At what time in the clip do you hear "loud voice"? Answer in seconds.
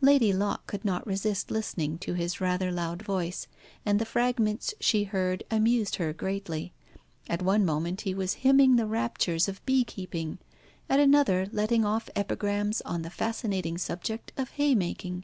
2.72-3.46